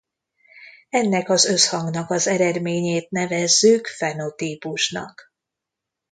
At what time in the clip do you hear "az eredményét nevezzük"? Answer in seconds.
2.11-3.87